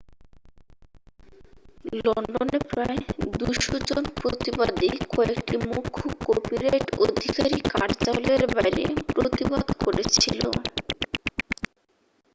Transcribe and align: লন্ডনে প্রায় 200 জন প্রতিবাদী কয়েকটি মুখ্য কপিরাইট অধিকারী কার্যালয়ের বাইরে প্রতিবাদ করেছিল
লন্ডনে 1.99 2.59
প্রায় 2.69 2.97
200 3.35 3.87
জন 3.89 4.03
প্রতিবাদী 4.17 4.89
কয়েকটি 5.11 5.55
মুখ্য 5.67 6.01
কপিরাইট 6.25 6.85
অধিকারী 7.05 7.57
কার্যালয়ের 7.71 8.43
বাইরে 8.55 8.83
প্রতিবাদ 9.09 9.65
করেছিল 9.83 10.39